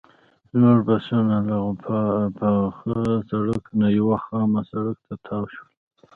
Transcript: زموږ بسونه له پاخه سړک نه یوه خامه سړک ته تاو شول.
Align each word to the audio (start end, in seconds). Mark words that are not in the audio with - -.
زموږ 0.51 0.79
بسونه 0.87 1.35
له 1.47 1.57
پاخه 2.37 2.99
سړک 3.29 3.63
نه 3.79 3.87
یوه 3.99 4.17
خامه 4.25 4.61
سړک 4.71 4.97
ته 5.07 5.15
تاو 5.25 5.43
شول. 5.53 5.69